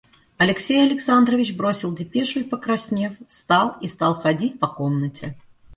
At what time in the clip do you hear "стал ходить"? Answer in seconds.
3.87-4.57